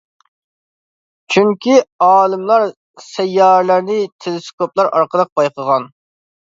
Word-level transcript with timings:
چۈنكى 1.35 1.75
ئالىملار 2.07 2.67
سەييارىلەرنى 3.11 4.01
تېلېسكوپلار 4.27 4.93
ئارقىلىق 4.95 5.35
بايقىغان. 5.43 5.93